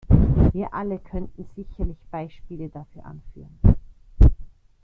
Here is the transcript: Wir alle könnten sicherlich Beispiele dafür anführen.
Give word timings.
Wir 0.51 0.73
alle 0.73 0.97
könnten 0.97 1.47
sicherlich 1.55 1.99
Beispiele 2.09 2.69
dafür 2.69 3.05
anführen. 3.05 3.59